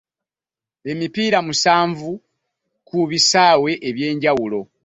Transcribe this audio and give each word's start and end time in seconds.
Emipiira 0.91 1.39
musanvu 1.47 2.11
ku 2.87 2.97
bisaawe 3.09 3.71
eby'enjawulo. 3.89 4.61